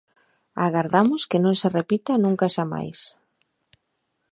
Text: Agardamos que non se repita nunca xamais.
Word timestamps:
Agardamos 0.65 1.21
que 1.29 1.37
non 1.45 1.55
se 1.61 1.67
repita 1.79 2.21
nunca 2.23 2.53
xamais. 2.55 2.99